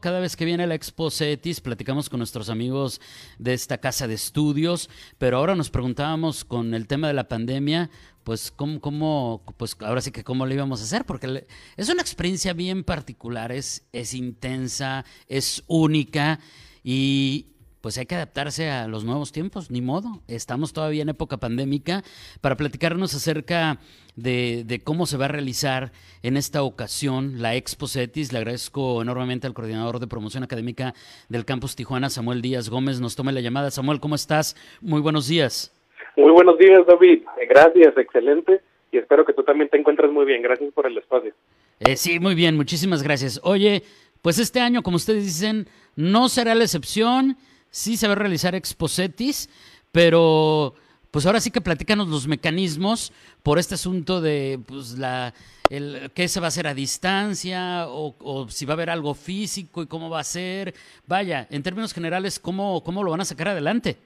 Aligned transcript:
Cada 0.00 0.20
vez 0.20 0.36
que 0.36 0.44
viene 0.44 0.66
la 0.66 0.74
Expo 0.74 1.10
CETIS, 1.10 1.60
platicamos 1.60 2.08
con 2.08 2.18
nuestros 2.18 2.50
amigos 2.50 3.00
de 3.38 3.52
esta 3.52 3.78
casa 3.78 4.06
de 4.06 4.14
estudios, 4.14 4.88
pero 5.18 5.38
ahora 5.38 5.56
nos 5.56 5.70
preguntábamos 5.70 6.44
con 6.44 6.74
el 6.74 6.86
tema 6.86 7.08
de 7.08 7.14
la 7.14 7.28
pandemia, 7.28 7.90
pues 8.22 8.52
cómo, 8.52 8.80
cómo 8.80 9.42
pues 9.56 9.76
ahora 9.80 10.00
sí 10.00 10.12
que 10.12 10.22
cómo 10.22 10.46
lo 10.46 10.54
íbamos 10.54 10.80
a 10.80 10.84
hacer, 10.84 11.04
porque 11.04 11.46
es 11.76 11.88
una 11.88 12.02
experiencia 12.02 12.52
bien 12.52 12.84
particular, 12.84 13.50
es, 13.50 13.86
es 13.92 14.14
intensa, 14.14 15.04
es 15.26 15.64
única 15.66 16.38
y 16.84 17.46
pues 17.80 17.96
hay 17.98 18.06
que 18.06 18.14
adaptarse 18.14 18.70
a 18.70 18.88
los 18.88 19.04
nuevos 19.04 19.32
tiempos, 19.32 19.70
ni 19.70 19.80
modo. 19.80 20.20
Estamos 20.26 20.72
todavía 20.72 21.02
en 21.02 21.08
época 21.08 21.36
pandémica 21.36 22.02
para 22.40 22.56
platicarnos 22.56 23.14
acerca 23.14 23.78
de, 24.16 24.80
cómo 24.84 25.06
se 25.06 25.16
va 25.16 25.26
a 25.26 25.28
realizar 25.28 25.92
en 26.22 26.36
esta 26.36 26.62
ocasión 26.62 27.40
la 27.40 27.54
Expo 27.54 27.86
CETIS. 27.86 28.32
Le 28.32 28.38
agradezco 28.38 29.00
enormemente 29.00 29.46
al 29.46 29.54
coordinador 29.54 30.00
de 30.00 30.06
promoción 30.06 30.42
académica 30.42 30.94
del 31.28 31.44
campus 31.44 31.76
Tijuana, 31.76 32.10
Samuel 32.10 32.42
Díaz 32.42 32.68
Gómez. 32.68 33.00
Nos 33.00 33.14
tome 33.14 33.32
la 33.32 33.40
llamada. 33.40 33.70
Samuel, 33.70 34.00
¿cómo 34.00 34.14
estás? 34.14 34.56
Muy 34.80 35.00
buenos 35.00 35.28
días. 35.28 35.74
Muy 36.16 36.32
buenos 36.32 36.58
días, 36.58 36.84
David. 36.86 37.22
Gracias, 37.48 37.96
excelente. 37.96 38.60
Y 38.90 38.98
espero 38.98 39.24
que 39.24 39.32
tú 39.32 39.44
también 39.44 39.68
te 39.68 39.78
encuentres 39.78 40.10
muy 40.10 40.26
bien. 40.26 40.42
Gracias 40.42 40.72
por 40.72 40.86
el 40.86 40.98
espacio. 40.98 41.32
Eh, 41.80 41.96
sí, 41.96 42.18
muy 42.18 42.34
bien. 42.34 42.56
Muchísimas 42.56 43.04
gracias. 43.04 43.40
Oye, 43.44 43.84
pues 44.22 44.38
este 44.38 44.58
año, 44.60 44.82
como 44.82 44.96
ustedes 44.96 45.24
dicen, 45.24 45.68
no 45.94 46.28
será 46.28 46.54
la 46.54 46.64
excepción. 46.64 47.36
Sí 47.70 47.96
se 47.96 48.06
va 48.06 48.14
a 48.14 48.16
realizar 48.16 48.54
Exposetis, 48.54 49.48
pero 49.92 50.74
pues 51.10 51.26
ahora 51.26 51.40
sí 51.40 51.50
que 51.50 51.60
platícanos 51.60 52.08
los 52.08 52.26
mecanismos 52.26 53.12
por 53.42 53.58
este 53.58 53.74
asunto 53.74 54.20
de 54.20 54.58
pues 54.66 54.98
la 54.98 55.32
el, 55.70 56.10
qué 56.14 56.28
se 56.28 56.40
va 56.40 56.46
a 56.46 56.48
hacer 56.48 56.66
a 56.66 56.74
distancia 56.74 57.86
o, 57.88 58.46
si 58.48 58.64
va 58.66 58.72
a 58.72 58.76
haber 58.76 58.90
algo 58.90 59.14
físico 59.14 59.82
y 59.82 59.86
cómo 59.86 60.10
va 60.10 60.20
a 60.20 60.24
ser. 60.24 60.74
Vaya, 61.06 61.46
en 61.50 61.62
términos 61.62 61.92
generales, 61.92 62.38
¿cómo, 62.38 62.82
cómo 62.82 63.04
lo 63.04 63.10
van 63.10 63.20
a 63.20 63.26
sacar 63.26 63.48
adelante? 63.48 63.96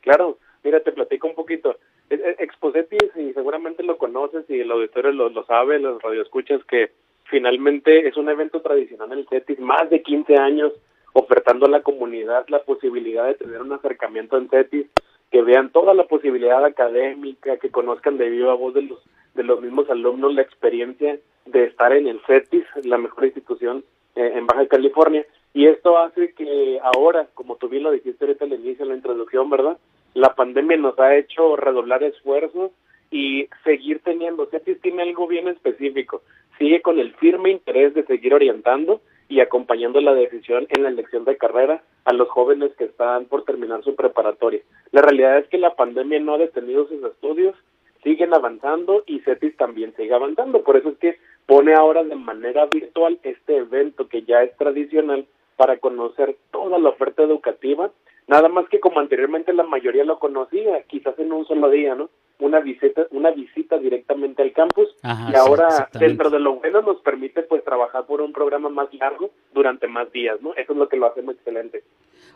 Claro, 0.00 0.38
Mira, 0.66 0.80
te 0.80 0.90
platico 0.90 1.28
un 1.28 1.36
poquito. 1.36 1.78
Exposetis, 2.10 3.14
y 3.14 3.32
seguramente 3.34 3.84
lo 3.84 3.98
conoces 3.98 4.44
y 4.50 4.58
el 4.58 4.72
auditorio 4.72 5.12
lo, 5.12 5.28
lo 5.28 5.44
sabe, 5.44 5.78
los 5.78 6.02
radioescuchas, 6.02 6.64
que 6.64 6.90
finalmente 7.30 8.08
es 8.08 8.16
un 8.16 8.28
evento 8.28 8.60
tradicional 8.60 9.12
el 9.12 9.28
CETIS, 9.28 9.60
más 9.60 9.88
de 9.90 10.02
15 10.02 10.36
años 10.36 10.72
ofertando 11.16 11.66
a 11.66 11.70
la 11.70 11.82
comunidad 11.82 12.44
la 12.48 12.62
posibilidad 12.62 13.26
de 13.26 13.34
tener 13.34 13.62
un 13.62 13.72
acercamiento 13.72 14.36
en 14.36 14.48
CETIS, 14.48 14.86
que 15.30 15.42
vean 15.42 15.70
toda 15.70 15.94
la 15.94 16.04
posibilidad 16.04 16.64
académica, 16.64 17.56
que 17.56 17.70
conozcan 17.70 18.18
de 18.18 18.28
viva 18.28 18.54
voz 18.54 18.74
de 18.74 18.82
los, 18.82 19.02
de 19.34 19.42
los 19.42 19.60
mismos 19.60 19.88
alumnos 19.90 20.34
la 20.34 20.42
experiencia 20.42 21.18
de 21.46 21.64
estar 21.64 21.92
en 21.92 22.06
el 22.06 22.20
CETIS, 22.26 22.64
la 22.84 22.98
mejor 22.98 23.24
institución 23.24 23.82
eh, 24.14 24.32
en 24.34 24.46
Baja 24.46 24.66
California. 24.66 25.24
Y 25.54 25.66
esto 25.66 25.96
hace 25.98 26.34
que 26.34 26.78
ahora, 26.82 27.28
como 27.34 27.56
tú 27.56 27.68
bien 27.68 27.82
lo 27.82 27.90
dijiste 27.90 28.24
ahorita 28.24 28.44
al 28.44 28.52
inicio, 28.52 28.84
en 28.84 28.90
la 28.90 28.96
introducción, 28.96 29.48
¿verdad? 29.48 29.78
la 30.16 30.34
pandemia 30.34 30.78
nos 30.78 30.98
ha 30.98 31.14
hecho 31.14 31.56
redoblar 31.56 32.02
esfuerzos 32.02 32.72
y 33.10 33.48
seguir 33.64 34.00
teniendo. 34.00 34.46
CETIS 34.46 34.80
tiene 34.80 35.02
algo 35.02 35.26
bien 35.26 35.48
específico. 35.48 36.22
Sigue 36.58 36.80
con 36.80 36.98
el 36.98 37.14
firme 37.14 37.50
interés 37.50 37.94
de 37.94 38.04
seguir 38.04 38.34
orientando 38.34 39.00
y 39.28 39.40
acompañando 39.40 40.00
la 40.00 40.14
decisión 40.14 40.66
en 40.70 40.82
la 40.82 40.88
elección 40.88 41.24
de 41.24 41.36
carrera 41.36 41.82
a 42.04 42.12
los 42.12 42.28
jóvenes 42.28 42.72
que 42.76 42.84
están 42.84 43.26
por 43.26 43.44
terminar 43.44 43.82
su 43.82 43.96
preparatoria. 43.96 44.60
La 44.92 45.02
realidad 45.02 45.38
es 45.38 45.48
que 45.48 45.58
la 45.58 45.74
pandemia 45.74 46.20
no 46.20 46.34
ha 46.34 46.38
detenido 46.38 46.86
sus 46.86 47.02
estudios, 47.02 47.56
siguen 48.02 48.34
avanzando 48.34 49.02
y 49.06 49.20
CETIS 49.20 49.56
también 49.56 49.94
sigue 49.96 50.14
avanzando. 50.14 50.62
Por 50.62 50.76
eso 50.76 50.90
es 50.90 50.98
que 50.98 51.18
pone 51.46 51.74
ahora 51.74 52.04
de 52.04 52.14
manera 52.14 52.66
virtual 52.66 53.18
este 53.22 53.56
evento 53.56 54.08
que 54.08 54.22
ya 54.22 54.42
es 54.42 54.56
tradicional 54.56 55.26
para 55.56 55.78
conocer 55.78 56.36
toda 56.50 56.78
la 56.78 56.90
oferta 56.90 57.22
educativa 57.22 57.90
Nada 58.28 58.48
más 58.48 58.68
que 58.68 58.80
como 58.80 58.98
anteriormente 58.98 59.52
la 59.52 59.62
mayoría 59.62 60.04
lo 60.04 60.18
conocía, 60.18 60.82
quizás 60.88 61.16
en 61.18 61.32
un 61.32 61.46
solo 61.46 61.70
día, 61.70 61.94
¿no? 61.94 62.10
Una 62.40 62.60
visita, 62.60 63.06
una 63.12 63.30
visita 63.30 63.78
directamente 63.78 64.42
al 64.42 64.52
campus 64.52 64.88
y 65.02 65.34
ahora 65.36 65.88
dentro 65.98 66.28
de 66.28 66.40
lo 66.40 66.56
bueno 66.56 66.82
nos 66.82 67.00
permite 67.00 67.44
pues 67.44 67.64
trabajar 67.64 68.04
por 68.04 68.20
un 68.20 68.32
programa 68.32 68.68
más 68.68 68.92
largo 68.94 69.30
durante 69.54 69.86
más 69.86 70.10
días, 70.12 70.42
¿no? 70.42 70.52
Eso 70.54 70.72
es 70.72 70.78
lo 70.78 70.88
que 70.88 70.96
lo 70.96 71.06
hacemos 71.06 71.36
excelente. 71.36 71.84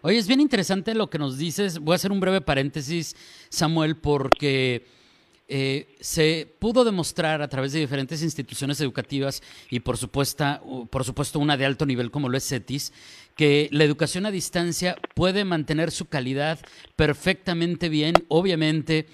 Oye, 0.03 0.17
es 0.17 0.29
bien 0.29 0.41
interesante 0.41 0.95
lo 0.95 1.09
que 1.09 1.19
nos 1.19 1.39
dices. 1.39 1.81
Voy 1.81 1.93
a 1.93 1.97
hacer 1.97 2.13
un 2.13 2.21
breve 2.21 2.41
paréntesis, 2.41 3.15
Samuel, 3.51 3.97
porque 4.01 4.85
eh, 5.53 5.97
se 5.99 6.47
pudo 6.61 6.85
demostrar 6.85 7.43
a 7.43 7.49
través 7.49 7.73
de 7.73 7.81
diferentes 7.81 8.23
instituciones 8.23 8.81
educativas 8.81 9.43
y 9.69 9.81
por 9.81 9.97
supuesto, 9.97 10.87
por 10.89 11.03
supuesto 11.03 11.41
una 11.41 11.57
de 11.57 11.67
alto 11.67 11.87
nivel 11.87 12.13
como 12.13 12.29
lo 12.29 12.39
es 12.39 12.49
CETIS, 12.49 12.93
que 13.35 13.69
la 13.73 13.83
educación 13.83 14.27
a 14.27 14.31
distancia 14.31 14.97
puede 15.17 15.45
mantener 15.45 15.91
su 15.91 16.05
calidad 16.05 16.61
perfectamente 16.95 17.89
bien. 17.89 18.15
Obviamente 18.29 19.09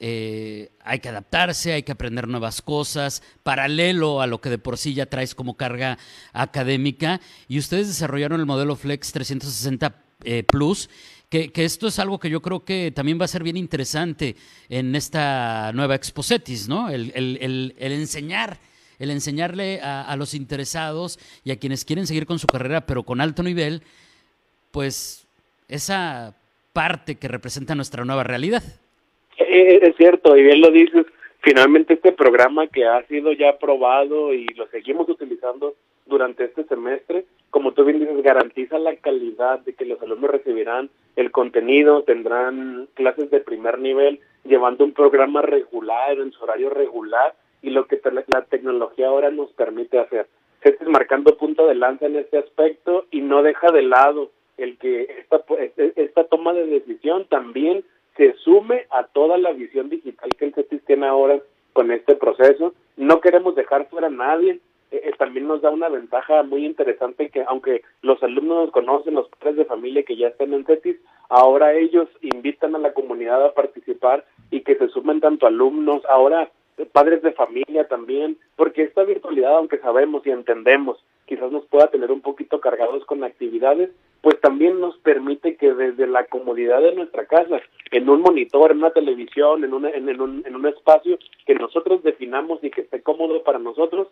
eh, 0.00 0.72
hay 0.80 0.98
que 0.98 1.08
adaptarse, 1.08 1.72
hay 1.72 1.84
que 1.84 1.92
aprender 1.92 2.26
nuevas 2.26 2.62
cosas, 2.62 3.22
paralelo 3.44 4.20
a 4.20 4.26
lo 4.26 4.40
que 4.40 4.50
de 4.50 4.58
por 4.58 4.78
sí 4.78 4.92
ya 4.92 5.06
traes 5.06 5.36
como 5.36 5.56
carga 5.56 5.98
académica. 6.32 7.20
Y 7.46 7.60
ustedes 7.60 7.86
desarrollaron 7.86 8.40
el 8.40 8.46
modelo 8.46 8.74
Flex 8.74 9.12
360 9.12 10.02
eh, 10.24 10.42
Plus 10.42 10.90
que, 11.28 11.50
esto 11.56 11.88
es 11.88 11.98
algo 11.98 12.18
que 12.18 12.30
yo 12.30 12.40
creo 12.40 12.64
que 12.64 12.92
también 12.94 13.20
va 13.20 13.24
a 13.24 13.28
ser 13.28 13.42
bien 13.42 13.56
interesante 13.56 14.36
en 14.68 14.94
esta 14.94 15.72
nueva 15.72 15.94
Exposetis, 15.94 16.68
¿no? 16.68 16.88
El, 16.88 17.12
el, 17.14 17.74
el, 17.78 17.92
enseñar, 17.92 18.58
el 18.98 19.10
enseñarle 19.10 19.80
a, 19.82 20.14
los 20.16 20.34
interesados 20.34 21.18
y 21.44 21.50
a 21.50 21.58
quienes 21.58 21.84
quieren 21.84 22.06
seguir 22.06 22.26
con 22.26 22.38
su 22.38 22.46
carrera, 22.46 22.86
pero 22.86 23.02
con 23.02 23.20
alto 23.20 23.42
nivel, 23.42 23.82
pues 24.70 25.26
esa 25.68 26.34
parte 26.72 27.16
que 27.16 27.28
representa 27.28 27.74
nuestra 27.74 28.04
nueva 28.04 28.22
realidad. 28.22 28.62
Eh, 29.38 29.80
es 29.82 29.96
cierto, 29.96 30.36
y 30.36 30.42
bien 30.42 30.60
lo 30.60 30.70
dices, 30.70 31.06
finalmente 31.40 31.94
este 31.94 32.12
programa 32.12 32.68
que 32.68 32.84
ha 32.84 33.04
sido 33.06 33.32
ya 33.32 33.50
aprobado 33.50 34.32
y 34.32 34.46
lo 34.54 34.68
seguimos 34.68 35.08
utilizando 35.08 35.74
durante 36.06 36.44
este 36.44 36.64
semestre, 36.64 37.24
como 37.50 37.72
tú 37.72 37.84
bien 37.84 37.98
dices, 37.98 38.22
garantiza 38.22 38.78
la 38.78 38.94
calidad 38.96 39.60
de 39.60 39.74
que 39.74 39.84
los 39.84 40.00
alumnos 40.00 40.30
recibirán 40.30 40.88
el 41.16 41.30
contenido, 41.30 42.02
tendrán 42.02 42.88
clases 42.94 43.30
de 43.30 43.40
primer 43.40 43.78
nivel, 43.78 44.20
llevando 44.44 44.84
un 44.84 44.92
programa 44.92 45.42
regular, 45.42 46.18
en 46.18 46.30
su 46.32 46.44
horario 46.44 46.70
regular, 46.70 47.34
y 47.62 47.70
lo 47.70 47.86
que 47.86 48.00
la 48.28 48.42
tecnología 48.42 49.08
ahora 49.08 49.30
nos 49.30 49.50
permite 49.52 49.98
hacer. 49.98 50.28
es 50.62 50.80
marcando 50.86 51.36
punto 51.36 51.66
de 51.66 51.74
lanza 51.74 52.06
en 52.06 52.16
este 52.16 52.38
aspecto 52.38 53.06
y 53.10 53.20
no 53.22 53.42
deja 53.42 53.72
de 53.72 53.82
lado 53.82 54.30
el 54.56 54.78
que 54.78 55.02
esta, 55.20 55.42
esta 55.96 56.24
toma 56.24 56.52
de 56.52 56.66
decisión 56.66 57.26
también 57.28 57.84
se 58.16 58.34
sume 58.34 58.86
a 58.90 59.04
toda 59.04 59.36
la 59.36 59.52
visión 59.52 59.88
digital 59.88 60.30
que 60.38 60.46
el 60.46 60.54
CETIS 60.54 60.84
tiene 60.84 61.06
ahora 61.06 61.40
con 61.72 61.90
este 61.90 62.14
proceso. 62.14 62.74
No 62.96 63.20
queremos 63.20 63.54
dejar 63.54 63.88
fuera 63.88 64.06
a 64.06 64.10
nadie, 64.10 64.60
eh, 64.90 65.00
eh, 65.04 65.12
también 65.18 65.48
nos 65.48 65.62
da 65.62 65.70
una 65.70 65.88
ventaja 65.88 66.42
muy 66.42 66.64
interesante 66.64 67.30
que 67.30 67.44
aunque 67.48 67.82
los 68.02 68.22
alumnos 68.22 68.64
nos 68.64 68.70
conocen, 68.70 69.14
los 69.14 69.28
padres 69.28 69.56
de 69.56 69.64
familia 69.64 70.02
que 70.04 70.16
ya 70.16 70.28
están 70.28 70.52
en 70.52 70.64
CETIS, 70.64 70.96
ahora 71.28 71.74
ellos 71.74 72.08
invitan 72.22 72.74
a 72.76 72.78
la 72.78 72.92
comunidad 72.92 73.44
a 73.44 73.54
participar 73.54 74.24
y 74.50 74.60
que 74.60 74.76
se 74.76 74.88
sumen 74.88 75.20
tanto 75.20 75.46
alumnos, 75.46 76.04
ahora 76.06 76.50
padres 76.92 77.22
de 77.22 77.32
familia 77.32 77.88
también, 77.88 78.36
porque 78.54 78.82
esta 78.82 79.02
virtualidad, 79.02 79.56
aunque 79.56 79.78
sabemos 79.78 80.26
y 80.26 80.30
entendemos, 80.30 81.02
quizás 81.24 81.50
nos 81.50 81.64
pueda 81.66 81.88
tener 81.88 82.12
un 82.12 82.20
poquito 82.20 82.60
cargados 82.60 83.04
con 83.06 83.24
actividades, 83.24 83.90
pues 84.20 84.40
también 84.40 84.80
nos 84.80 84.96
permite 84.98 85.56
que 85.56 85.72
desde 85.72 86.06
la 86.06 86.24
comodidad 86.26 86.80
de 86.80 86.94
nuestra 86.94 87.26
casa, 87.26 87.60
en 87.90 88.08
un 88.08 88.20
monitor, 88.20 88.70
en 88.70 88.78
una 88.78 88.90
televisión, 88.90 89.64
en, 89.64 89.72
una, 89.72 89.90
en, 89.90 90.20
un, 90.20 90.42
en 90.44 90.54
un 90.54 90.66
espacio 90.66 91.18
que 91.46 91.54
nosotros 91.54 92.02
definamos 92.02 92.62
y 92.62 92.70
que 92.70 92.82
esté 92.82 93.02
cómodo 93.02 93.42
para 93.42 93.58
nosotros, 93.58 94.08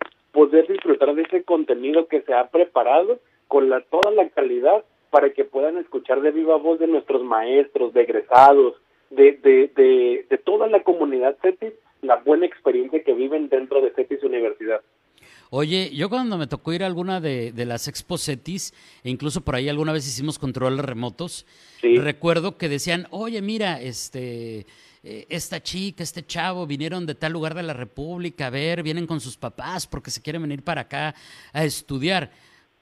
ese 1.34 1.44
contenido 1.44 2.06
que 2.06 2.22
se 2.22 2.34
ha 2.34 2.48
preparado 2.48 3.18
con 3.48 3.68
la, 3.68 3.80
toda 3.82 4.10
la 4.12 4.28
calidad 4.28 4.84
para 5.10 5.32
que 5.32 5.44
puedan 5.44 5.78
escuchar 5.78 6.20
de 6.22 6.30
viva 6.30 6.56
voz 6.56 6.78
de 6.78 6.86
nuestros 6.86 7.22
maestros, 7.22 7.92
de 7.92 8.02
egresados, 8.02 8.74
de, 9.10 9.32
de, 9.32 9.70
de, 9.74 10.26
de 10.28 10.38
toda 10.38 10.66
la 10.66 10.82
comunidad 10.82 11.36
CETIS, 11.42 11.72
la 12.02 12.16
buena 12.16 12.46
experiencia 12.46 13.02
que 13.02 13.14
viven 13.14 13.48
dentro 13.48 13.80
de 13.80 13.90
CETIS 13.92 14.22
Universidad. 14.22 14.80
Oye, 15.50 15.90
yo 15.94 16.08
cuando 16.08 16.36
me 16.36 16.46
tocó 16.46 16.72
ir 16.72 16.82
a 16.82 16.86
alguna 16.86 17.20
de, 17.20 17.52
las 17.64 17.86
exposetis, 17.86 18.74
e 19.04 19.10
incluso 19.10 19.42
por 19.42 19.54
ahí 19.54 19.68
alguna 19.68 19.92
vez 19.92 20.06
hicimos 20.06 20.38
controles 20.38 20.84
remotos, 20.84 21.46
recuerdo 21.80 22.56
que 22.56 22.68
decían, 22.68 23.06
oye, 23.10 23.40
mira, 23.40 23.80
este, 23.80 24.66
eh, 25.06 25.26
esta 25.28 25.62
chica, 25.62 26.02
este 26.02 26.24
chavo, 26.24 26.66
vinieron 26.66 27.04
de 27.04 27.14
tal 27.14 27.32
lugar 27.32 27.52
de 27.54 27.62
la 27.62 27.74
República, 27.74 28.46
a 28.46 28.50
ver, 28.50 28.82
vienen 28.82 29.06
con 29.06 29.20
sus 29.20 29.36
papás 29.36 29.86
porque 29.86 30.10
se 30.10 30.22
quieren 30.22 30.40
venir 30.40 30.62
para 30.62 30.82
acá 30.82 31.14
a 31.52 31.64
estudiar. 31.64 32.30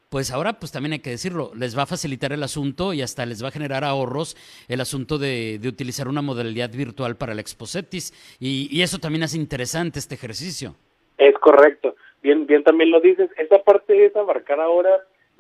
pues 0.09 0.31
ahora 0.31 0.53
pues 0.53 0.71
también 0.71 0.93
hay 0.93 0.99
que 1.01 1.11
decirlo, 1.11 1.51
les 1.57 1.77
va 1.77 1.83
a 1.83 1.87
facilitar 1.87 2.33
el 2.33 2.43
asunto 2.43 2.93
y 2.93 3.03
hasta 3.03 3.27
les 3.27 3.43
va 3.43 3.49
a 3.49 3.51
generar 3.51 3.83
ahorros 3.83 4.37
el 4.69 4.81
asunto 4.81 5.19
de, 5.19 5.59
utilizar 5.67 6.07
una 6.07 6.23
modalidad 6.23 6.71
virtual 6.71 7.17
para 7.17 7.33
el 7.33 7.41
Exposetis 7.41 8.13
y, 8.39 8.69
y 8.71 8.83
eso 8.83 8.99
también 8.99 9.25
hace 9.25 9.39
interesante 9.39 9.99
este 9.99 10.15
ejercicio. 10.15 10.77
Es 11.19 11.35
correcto, 11.39 11.97
bien, 12.23 12.47
bien 12.47 12.63
también 12.63 12.91
lo 12.91 13.01
dices, 13.01 13.31
esa 13.37 13.63
parte 13.65 14.07
es 14.07 14.15
abarcar 14.15 14.61
ahora, 14.61 14.91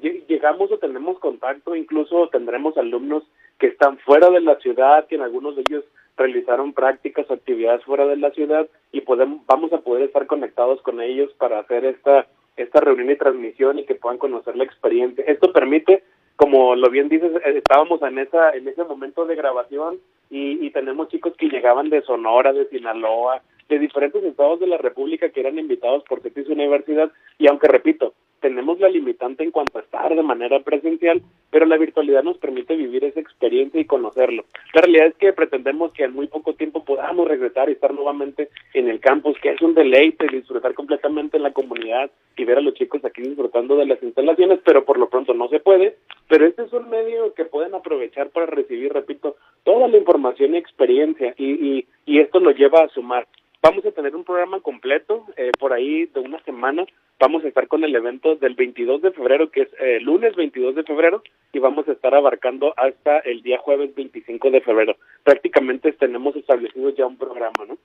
llegamos 0.00 0.73
o 0.73 0.78
tenemos 0.78 1.19
contacto, 1.20 1.76
incluso 1.76 2.28
tendremos 2.28 2.76
alumnos 2.76 3.23
que 3.58 3.69
están 3.69 3.99
fuera 3.99 4.31
de 4.31 4.40
la 4.40 4.56
ciudad, 4.56 5.06
que 5.06 5.14
en 5.14 5.23
algunos 5.23 5.55
de 5.55 5.62
ellos 5.62 5.85
realizaron 6.17 6.73
prácticas 6.73 7.31
o 7.31 7.35
actividades 7.35 7.85
fuera 7.85 8.06
de 8.06 8.17
la 8.17 8.31
ciudad 8.31 8.69
y 8.93 9.00
podemos, 9.00 9.44
vamos 9.47 9.73
a 9.73 9.81
poder 9.81 10.03
estar 10.05 10.26
conectados 10.26 10.81
con 10.82 11.00
ellos 11.00 11.32
para 11.38 11.59
hacer 11.59 11.85
esta 11.85 12.26
esta 12.56 12.81
reunión 12.81 13.11
y 13.11 13.17
transmisión 13.17 13.79
y 13.79 13.87
que 13.87 13.94
puedan 13.94 14.19
conocer 14.19 14.56
la 14.56 14.64
experiencia. 14.64 15.25
Esto 15.26 15.53
permite, 15.53 16.03
como 16.37 16.76
lo 16.76 16.91
bien 16.91 17.09
dices, 17.09 17.32
eh, 17.47 17.55
estábamos 17.56 18.03
en 18.03 18.19
esa 18.19 18.50
en 18.50 18.69
ese 18.69 18.85
momento 18.85 19.25
de 19.25 19.37
grabación 19.37 19.99
y, 20.31 20.64
y 20.64 20.70
tenemos 20.70 21.09
chicos 21.09 21.35
que 21.38 21.49
llegaban 21.49 21.88
de 21.88 22.03
Sonora, 22.03 22.53
de 22.53 22.69
Sinaloa, 22.69 23.43
de 23.69 23.79
diferentes 23.79 24.23
estados 24.23 24.61
de 24.61 24.67
la 24.67 24.76
República 24.76 25.31
que 25.31 25.41
eran 25.41 25.59
invitados 25.59 26.05
por 26.05 26.20
CETIS 26.20 26.49
Universidad 26.49 27.11
y 27.38 27.49
aunque 27.49 27.69
repito, 27.69 28.12
tenemos 28.41 28.79
la 28.81 28.88
limitante 28.88 29.44
en 29.44 29.50
cuanto 29.50 29.79
a 29.79 29.82
estar 29.82 30.14
de 30.14 30.23
manera 30.23 30.61
presencial, 30.61 31.23
pero 31.50 31.64
la 31.64 31.79
virtualidad 31.79 32.23
nos 32.23 32.38
permite 32.38 32.76
vivir 32.76 33.05
esa 33.05 33.20
experiencia 33.43 33.81
y 33.81 33.85
conocerlo. 33.85 34.44
La 34.73 34.83
realidad 34.83 35.09
es 35.09 35.15
que 35.17 35.33
pretendemos 35.33 35.93
que 35.93 36.05
en 36.05 36.15
muy 36.15 36.29
poco 36.29 36.55
tiempo 36.55 36.85
podamos 36.85 37.27
regresar 37.27 37.69
y 37.69 37.73
estar 37.73 37.93
nuevamente 37.93 38.50
en 38.73 38.89
el 38.89 39.00
campus, 39.00 39.37
que 39.43 39.50
es 39.50 39.61
un 39.61 39.75
deleite 39.75 40.29
disfrutar 40.29 40.75
completamente 40.75 41.37
en 41.37 41.43
la 41.43 41.53
comunidad 41.53 42.11
y 42.37 42.44
ver 42.44 42.59
a 42.59 42.61
los 42.61 42.75
chicos 42.75 43.05
aquí 43.05 43.23
disfrutando 43.23 43.77
de 43.77 43.87
las 43.87 44.03
instalaciones, 44.03 44.61
pero 44.65 44.85
por 44.85 44.99
lo 44.99 45.09
pronto 45.09 45.35
no 45.35 45.49
se 45.49 45.59
puede. 45.59 45.97
Pero 46.29 46.47
este 46.47 46.62
es 46.62 46.73
un 46.73 46.89
medio 46.89 47.35
que 47.35 47.44
pueden 47.44 47.75
aprovechar 47.75 48.31
para 48.31 48.47
recibir, 48.47 48.93
repito, 48.93 49.37
toda 49.65 49.88
la 49.88 49.99
información 49.99 50.55
y 50.55 50.59
experiencia 50.59 51.35
y, 51.37 51.53
y, 51.53 51.87
y 52.06 52.21
esto 52.21 52.38
lo 52.38 52.53
lleva 52.53 52.85
a 52.85 52.88
sumar. 52.88 53.27
Vamos 53.61 53.85
a 53.85 53.93
tener 53.93 54.15
un 54.15 54.25
programa 54.25 54.61
completo 54.61 55.27
eh, 55.37 55.50
por 55.59 55.73
ahí 55.73 56.06
de 56.06 56.21
una 56.21 56.43
semana 56.45 56.87
vamos 57.23 57.45
a 57.45 57.49
estar 57.49 57.69
con 57.69 57.85
el 57.85 57.95
evento 57.95 58.35
del 58.35 58.55
22 58.55 59.00
de 59.00 59.12
febrero, 59.12 59.49
que 59.49 59.62
es 59.62 59.69
eh, 59.79 60.00
lunes 60.00 60.35
22 60.35 60.75
de 60.75 60.83
febrero, 60.83 61.23
y 61.52 61.58
vamos 61.58 61.87
a 61.88 61.93
estar 61.93 62.14
abarcando 62.14 62.72
hasta 62.76 63.19
el 63.19 63.43
día 63.43 63.58
jueves 63.58 63.94
25 63.94 64.50
de 64.50 64.60
febrero. 64.62 64.96
Prácticamente 65.22 65.93
tenemos 65.93 66.34
establecido 66.37 66.90
ya 66.90 67.06
un 67.06 67.16
programa, 67.16 67.64
¿no? 67.66 67.78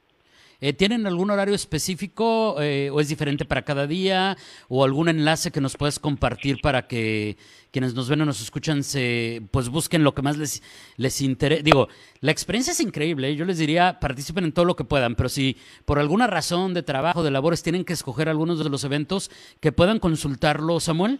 Eh, 0.59 0.73
¿Tienen 0.73 1.05
algún 1.05 1.29
horario 1.29 1.53
específico 1.53 2.55
eh, 2.59 2.89
o 2.91 2.99
es 2.99 3.09
diferente 3.09 3.45
para 3.45 3.61
cada 3.61 3.85
día 3.85 4.35
o 4.69 4.83
algún 4.83 5.07
enlace 5.07 5.51
que 5.51 5.61
nos 5.61 5.77
puedas 5.77 5.99
compartir 5.99 6.61
para 6.63 6.87
que 6.87 7.37
quienes 7.71 7.93
nos 7.93 8.09
ven 8.09 8.21
o 8.21 8.25
nos 8.25 8.41
escuchan 8.41 8.81
se 8.81 9.43
pues 9.51 9.69
busquen 9.69 10.03
lo 10.03 10.15
que 10.15 10.23
más 10.23 10.35
les, 10.35 10.63
les 10.97 11.21
interese? 11.21 11.61
Digo, 11.61 11.89
la 12.21 12.31
experiencia 12.31 12.71
es 12.71 12.79
increíble, 12.79 13.29
¿eh? 13.29 13.35
yo 13.35 13.45
les 13.45 13.59
diría 13.59 13.99
participen 14.01 14.45
en 14.45 14.51
todo 14.51 14.65
lo 14.65 14.75
que 14.75 14.83
puedan, 14.83 15.13
pero 15.13 15.29
si 15.29 15.57
por 15.85 15.99
alguna 15.99 16.25
razón 16.25 16.73
de 16.73 16.81
trabajo, 16.81 17.21
de 17.21 17.29
labores 17.29 17.61
tienen 17.61 17.85
que 17.85 17.93
escoger 17.93 18.27
algunos 18.27 18.63
de 18.63 18.67
los 18.71 18.83
eventos, 18.83 19.29
que 19.61 19.71
puedan 19.71 19.99
consultarlo, 19.99 20.79
Samuel. 20.79 21.19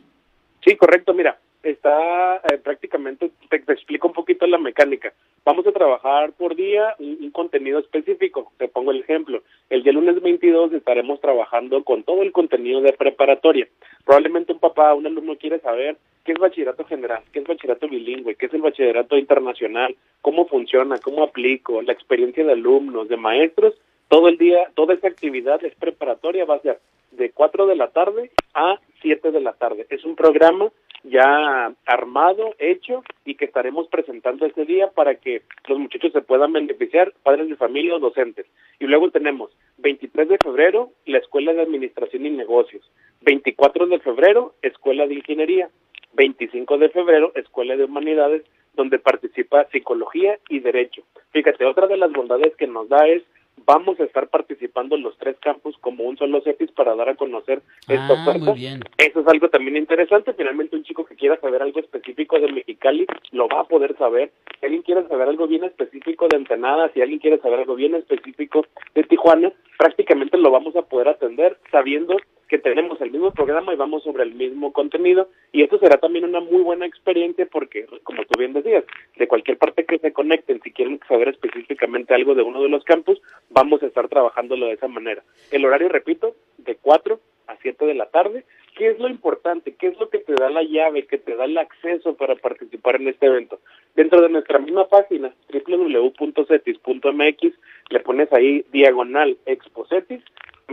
Sí, 0.66 0.76
correcto, 0.76 1.14
mira, 1.14 1.38
está 1.72 2.42
prácticamente, 2.64 3.32
te 3.50 3.58
explico 3.74 4.08
un 4.08 4.14
poquito 4.14 4.48
la 4.48 4.58
mecánica 4.58 5.14
Vamos 5.48 5.66
a 5.66 5.72
trabajar 5.72 6.34
por 6.34 6.58
día 6.58 6.94
un, 7.00 7.32
contenido 7.32 7.80
específico. 7.80 8.52
Te 8.58 8.68
pongo 8.68 8.92
el 8.92 9.00
ejemplo. 9.00 9.44
El 9.70 9.82
día 9.82 9.94
lunes 9.94 10.22
22 10.22 10.74
estaremos 10.74 11.22
trabajando 11.22 11.86
con 11.86 12.04
todo 12.04 12.22
el 12.22 12.34
contenido 12.34 12.82
de 12.82 12.92
preparatoria. 12.92 13.66
Probablemente 14.04 14.52
un 14.52 14.60
papá, 14.60 14.94
un 14.94 15.08
alumno 15.08 15.38
quiere 15.38 15.60
saber 15.60 15.96
qué 16.26 16.34
es 16.34 16.38
bachillerato 16.38 16.84
general, 16.84 17.24
qué 17.32 17.40
es 17.40 17.48
bachillerato 17.48 17.88
bilingüe, 17.88 18.36
qué 18.36 18.48
es 18.48 18.54
el 18.54 18.62
bachillerato 18.62 19.18
internacional, 19.18 19.96
cómo 20.22 20.48
funciona, 20.48 20.98
cómo 20.98 21.24
aplico, 21.24 21.82
la 21.82 21.94
experiencia 21.94 22.44
de 22.44 22.52
alumnos, 22.52 23.08
de 23.08 23.16
maestros. 23.16 23.74
Todo 24.10 24.28
el 24.28 24.38
día, 24.38 24.70
toda 24.76 24.96
esa 24.96 25.08
actividad 25.08 25.64
es 25.64 25.76
preparatoria, 25.76 26.44
va 26.44 26.56
a 26.56 26.62
ser 26.62 26.80
de 27.12 27.32
4 27.32 27.68
de 27.68 27.76
la 27.78 27.88
tarde 27.92 28.32
a 28.54 28.82
7 29.02 29.32
de 29.32 29.40
la 29.40 29.54
tarde. 29.54 29.86
Es 29.90 30.04
un 30.04 30.18
programa 30.18 30.70
ya 31.10 31.74
armado, 31.86 32.56
hecho 32.60 33.04
y 33.26 33.36
que 33.36 33.46
estaremos 33.46 33.88
presentando 33.88 34.46
este 34.46 34.66
día 34.66 34.88
para 34.92 35.16
que 35.16 35.42
los 35.68 35.80
muchachos 35.80 36.12
se 36.14 36.22
puedan 36.22 36.54
beneficiar, 36.54 37.14
padres 37.24 37.50
de 37.50 37.56
familia 37.56 37.96
o 37.96 38.00
docentes. 38.00 38.46
Y 38.80 38.86
luego 38.86 39.12
tenemos 39.12 39.52
23 39.78 40.30
de 40.30 40.38
febrero, 40.44 40.92
la 41.06 41.18
Escuela 41.18 41.54
de 41.54 41.62
Administración 41.62 42.26
y 42.26 42.30
Negocios. 42.32 42.90
24 43.22 43.88
de 43.88 44.00
febrero, 44.00 44.54
Escuela 44.62 45.08
de 45.08 45.16
Ingeniería. 45.16 45.70
25 46.14 46.78
de 46.78 46.90
febrero, 46.90 47.32
Escuela 47.36 47.76
de 47.76 47.84
Humanidades, 47.84 48.44
donde 48.74 49.00
participa 49.00 49.68
Psicología 49.72 50.40
y 50.50 50.60
Derecho. 50.60 51.04
Fíjate, 51.32 51.66
otra 51.66 51.88
de 51.88 51.98
las 51.98 52.12
bondades 52.12 52.56
que 52.56 52.68
nos 52.68 52.90
da 52.90 53.08
es 53.08 53.24
vamos 53.68 54.00
a 54.00 54.06
estar 54.06 54.30
participando 54.30 54.96
en 54.96 55.04
los 55.04 55.18
tres 55.18 55.36
campus 55.42 55.78
como 55.82 56.06
un 56.06 56.18
solo 56.18 56.42
CETIS 56.42 56.72
para 56.72 56.96
dar 56.96 57.10
a 57.10 57.16
conocer 57.16 57.62
esta 57.88 58.08
ah, 58.08 58.14
oferta. 58.14 58.54
Eso 58.98 59.20
es 59.20 59.28
algo 59.28 59.50
también 59.50 59.76
interesante. 59.76 60.34
Finalmente, 60.34 60.78
un 60.78 60.84
chico 60.84 61.06
que 61.06 61.16
quiera 61.16 61.38
saber 61.42 61.62
algo 61.62 61.82
específico 61.82 62.40
de 62.40 62.52
Mexicali 62.52 63.06
lo 63.32 63.50
va 63.50 63.62
a 63.62 63.64
poder 63.66 63.96
saber. 63.98 64.32
Si 64.60 64.66
alguien 64.66 64.84
quiere 64.84 65.06
saber 65.10 65.28
algo 65.28 65.48
bien 65.48 65.66
específico 65.66 66.28
de 66.30 66.38
Entenada, 66.38 66.90
si 66.94 67.02
alguien 67.02 67.20
quiere 67.20 67.40
saber 67.40 67.60
algo 67.60 67.76
bien 67.76 67.94
específico 67.94 68.66
de 68.96 69.04
Tijuana, 69.04 69.52
prácticamente 69.78 70.38
lo 70.38 70.50
vamos 70.50 70.76
a 70.78 70.84
poder 70.84 71.10
atender 71.10 71.58
sabiendo 71.70 72.16
que 72.48 72.58
tenemos 72.58 73.00
el 73.02 73.12
mismo 73.12 73.32
programa 73.32 73.74
y 73.74 73.78
vamos 73.78 74.04
sobre 74.04 74.24
el 74.24 74.34
mismo 74.34 74.72
contenido 74.74 75.30
y 75.52 75.64
esto 75.64 75.80
será 75.80 75.98
también 75.98 76.26
una 76.26 76.40
muy 76.40 76.62
buena 76.62 76.86
experiencia 76.86 77.46
porque, 77.46 77.86
como 78.04 78.24
tú 78.24 78.40
bien 78.40 78.54
decías, 78.54 78.84
de 79.18 79.28
cualquier 79.28 79.58
parte 79.58 79.86
que 79.86 80.00
se 80.00 80.14
conecten, 80.14 80.62
si 80.62 80.72
quieren 80.72 81.00
saber 81.08 81.30
específicamente 81.30 82.14
algo 82.14 82.36
de 82.36 82.44
uno 82.44 82.62
de 82.62 82.70
los 82.70 82.84
campus, 82.84 83.22
vamos 83.50 83.82
a 83.84 83.88
estar 83.88 84.08
trabajándolo 84.08 84.68
de 84.68 84.74
esa 84.74 84.88
manera. 84.88 85.24
El 85.52 85.66
horario, 85.66 85.90
repito, 85.90 86.36
de 86.58 86.76
4 86.76 87.20
a 87.48 87.58
7 87.62 87.86
de 87.86 87.94
la 87.96 88.08
tarde. 88.08 88.46
¿Qué 88.76 88.90
es 88.90 89.00
lo 89.00 89.08
importante? 89.10 89.74
¿Qué 89.74 89.88
es 89.88 89.98
lo 90.00 90.10
que 90.10 90.20
te 90.20 90.34
da 90.36 90.52
la 90.52 90.62
llave, 90.62 91.08
que 91.08 91.18
te 91.18 91.36
da 91.36 91.46
el 91.46 91.58
acceso 91.58 92.16
para 92.16 92.36
participar 92.36 92.98
en 92.98 93.08
este 93.08 93.26
evento? 93.26 93.60
Dentro 93.96 94.22
de 94.22 94.30
nuestra 94.30 94.60
misma 94.60 94.88
página, 94.88 95.34
www.cetis.mx, 95.52 97.42
le 97.90 98.00
pones 98.02 98.32
ahí 98.34 98.64
diagonal 98.72 99.38
expocetis 99.46 100.22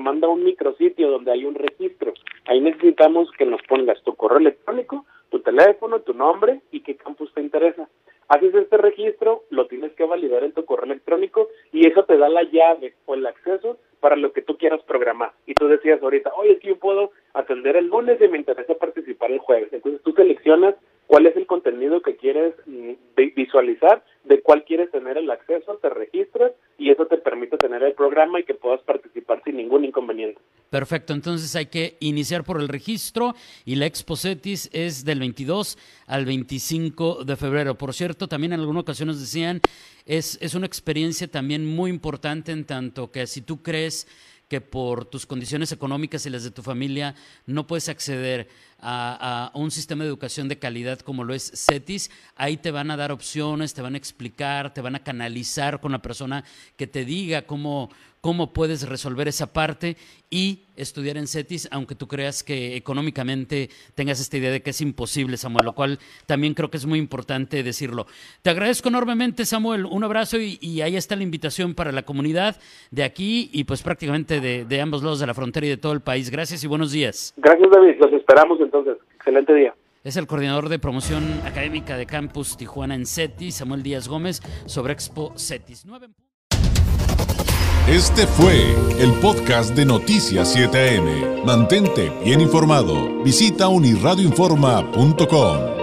manda 0.04 0.28
un 0.28 0.44
micrositio 0.44 1.10
donde 1.10 1.32
hay 1.32 1.44
un 1.46 1.54
registro. 1.54 2.12
Ahí 2.44 2.60
necesitamos 2.60 3.30
que 3.38 3.46
nos 3.46 3.62
pongas 3.62 4.00
tu 4.02 4.14
correo 4.14 4.38
electrónico, 4.38 5.06
tu 5.30 5.40
teléfono, 5.40 6.00
tu 6.00 6.12
nombre 6.12 6.60
y 6.70 6.80
qué 6.80 6.94
campus 6.94 7.32
te 7.32 7.40
interesa. 7.40 7.88
Haces 8.28 8.54
este 8.54 8.76
registro, 8.76 9.44
lo 9.50 9.66
tienes 9.66 9.92
que 9.92 10.04
validar 10.04 10.44
en 10.44 10.52
tu 10.52 10.64
correo 10.64 10.84
electrónico 10.84 11.48
y 11.72 11.86
eso 11.86 12.04
te 12.04 12.18
da 12.18 12.28
la 12.28 12.42
llave 12.42 12.94
o 13.06 13.14
el 13.14 13.26
acceso 13.26 13.78
para 14.00 14.16
lo 14.16 14.32
que 14.32 14.42
tú 14.42 14.58
quieras 14.58 14.82
programar. 14.82 15.32
Y 15.46 15.54
tú 15.54 15.68
decías 15.68 16.02
ahorita, 16.02 16.30
oye, 16.36 16.52
es 16.52 16.60
que 16.60 16.68
yo 16.68 16.76
puedo 16.76 17.10
atender 17.32 17.76
el 17.76 17.86
lunes 17.86 18.20
y 18.20 18.28
me 18.28 18.38
interesa 18.38 18.74
participar 18.74 19.32
el 19.32 19.38
jueves. 19.38 19.72
Entonces 19.72 20.02
tú 20.02 20.12
seleccionas 20.12 20.74
cuál 21.06 21.26
es 21.26 21.36
el 21.36 21.46
contenido 21.46 22.02
que 22.02 22.16
quieres 22.16 22.54
mm, 22.66 22.92
visualizar, 23.34 24.02
de 24.24 24.40
cuál 24.40 24.64
quieres 24.64 24.90
tener 24.90 25.18
el 25.18 25.30
acceso, 25.30 25.76
te 25.76 25.88
registras 25.90 26.52
y 26.78 26.90
eso 26.90 27.06
te 27.06 27.18
permite 27.18 27.56
tener 27.58 27.82
el 27.82 27.92
programa 27.94 28.40
y 28.40 28.44
que 28.44 28.54
puedas 28.54 28.80
participar 28.82 29.13
sin 29.44 29.56
ningún 29.56 29.84
inconveniente. 29.84 30.40
Perfecto, 30.70 31.12
entonces 31.12 31.54
hay 31.54 31.66
que 31.66 31.96
iniciar 32.00 32.42
por 32.42 32.60
el 32.60 32.66
registro 32.66 33.34
y 33.64 33.76
la 33.76 33.86
Exposetis 33.86 34.68
es 34.72 35.04
del 35.04 35.20
22 35.20 35.78
al 36.06 36.24
25 36.24 37.24
de 37.24 37.36
febrero. 37.36 37.76
Por 37.76 37.94
cierto, 37.94 38.26
también 38.26 38.54
en 38.54 38.60
alguna 38.60 38.80
ocasión 38.80 39.06
nos 39.06 39.20
decían, 39.20 39.60
es, 40.04 40.36
es 40.40 40.54
una 40.54 40.66
experiencia 40.66 41.28
también 41.28 41.64
muy 41.64 41.90
importante 41.90 42.50
en 42.50 42.64
tanto 42.64 43.12
que 43.12 43.26
si 43.28 43.42
tú 43.42 43.62
crees 43.62 44.08
que 44.48 44.60
por 44.60 45.04
tus 45.04 45.26
condiciones 45.26 45.72
económicas 45.72 46.26
y 46.26 46.30
las 46.30 46.44
de 46.44 46.50
tu 46.50 46.62
familia 46.62 47.14
no 47.46 47.66
puedes 47.66 47.88
acceder 47.88 48.48
a, 48.84 49.50
un 49.54 49.70
sistema 49.70 50.04
de 50.04 50.10
educación 50.10 50.48
de 50.48 50.58
calidad 50.58 51.00
como 51.00 51.24
lo 51.24 51.34
es 51.34 51.50
CETIS, 51.54 52.10
ahí 52.36 52.56
te 52.56 52.70
van 52.70 52.90
a 52.90 52.96
dar 52.96 53.12
opciones, 53.12 53.74
te 53.74 53.82
van 53.82 53.94
a 53.94 53.98
explicar, 53.98 54.74
te 54.74 54.80
van 54.80 54.94
a 54.94 55.02
canalizar 55.02 55.80
con 55.80 55.92
la 55.92 56.02
persona 56.02 56.44
que 56.76 56.86
te 56.86 57.04
diga 57.04 57.42
cómo, 57.42 57.90
cómo 58.20 58.52
puedes 58.52 58.88
resolver 58.88 59.28
esa 59.28 59.52
parte 59.52 59.96
y 60.30 60.64
estudiar 60.76 61.16
en 61.16 61.28
CETIS, 61.28 61.68
aunque 61.70 61.94
tú 61.94 62.08
creas 62.08 62.42
que 62.42 62.76
económicamente 62.76 63.70
tengas 63.94 64.20
esta 64.20 64.36
idea 64.36 64.50
de 64.50 64.62
que 64.62 64.70
es 64.70 64.80
imposible, 64.80 65.36
Samuel, 65.36 65.64
lo 65.64 65.74
cual 65.74 65.98
también 66.26 66.54
creo 66.54 66.70
que 66.70 66.76
es 66.76 66.86
muy 66.86 66.98
importante 66.98 67.62
decirlo. 67.62 68.06
Te 68.42 68.50
agradezco 68.50 68.88
enormemente, 68.88 69.44
Samuel, 69.44 69.86
un 69.86 70.02
abrazo 70.04 70.38
y, 70.38 70.80
ahí 70.82 70.96
está 70.96 71.16
la 71.16 71.22
invitación 71.22 71.74
para 71.74 71.92
la 71.92 72.02
comunidad 72.02 72.56
de 72.90 73.04
aquí 73.04 73.48
y 73.52 73.64
pues 73.64 73.82
prácticamente 73.82 74.40
de, 74.40 74.64
de 74.64 74.80
ambos 74.80 75.02
lados 75.02 75.20
de 75.20 75.26
la 75.26 75.34
frontera 75.34 75.66
y 75.66 75.70
de 75.70 75.76
todo 75.76 75.92
el 75.92 76.00
país. 76.00 76.30
Gracias 76.30 76.64
y 76.64 76.66
buenos 76.66 76.90
días. 76.90 77.32
Gracias, 77.36 77.70
David. 77.70 77.94
Los 78.00 78.12
esperamos 78.12 78.58
entonces. 78.74 79.02
Excelente 79.16 79.54
día. 79.54 79.74
Es 80.02 80.16
el 80.16 80.26
coordinador 80.26 80.68
de 80.68 80.78
promoción 80.78 81.40
académica 81.46 81.96
de 81.96 82.06
Campus 82.06 82.56
Tijuana 82.56 82.94
en 82.94 83.06
CETIS, 83.06 83.54
Samuel 83.54 83.82
Díaz 83.82 84.08
Gómez, 84.08 84.42
sobre 84.66 84.92
Expo 84.92 85.32
CETIS. 85.36 85.86
9... 85.86 86.08
Este 87.88 88.26
fue 88.26 88.72
el 88.98 89.12
podcast 89.20 89.76
de 89.76 89.84
Noticias 89.84 90.56
7am. 90.56 91.44
Mantente 91.44 92.10
bien 92.24 92.40
informado. 92.40 93.22
Visita 93.22 93.68
unirradioinforma.com. 93.68 95.73